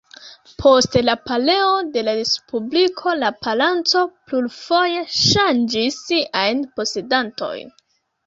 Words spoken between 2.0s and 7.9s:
la respubliko la palaco plurfoje ŝanĝis siajn posedantojn.